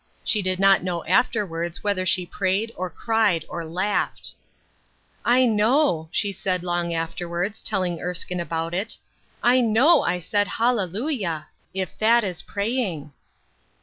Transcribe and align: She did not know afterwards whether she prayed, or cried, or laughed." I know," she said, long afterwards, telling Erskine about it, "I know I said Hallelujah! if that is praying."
She 0.23 0.41
did 0.41 0.59
not 0.59 0.81
know 0.83 1.05
afterwards 1.05 1.83
whether 1.83 2.07
she 2.07 2.25
prayed, 2.25 2.71
or 2.75 2.89
cried, 2.89 3.45
or 3.47 3.63
laughed." 3.63 4.31
I 5.25 5.45
know," 5.45 6.09
she 6.11 6.31
said, 6.31 6.63
long 6.63 6.91
afterwards, 6.91 7.61
telling 7.61 8.01
Erskine 8.01 8.39
about 8.39 8.73
it, 8.73 8.97
"I 9.43 9.61
know 9.61 10.01
I 10.01 10.19
said 10.19 10.47
Hallelujah! 10.57 11.49
if 11.75 11.95
that 11.99 12.23
is 12.23 12.41
praying." 12.41 13.13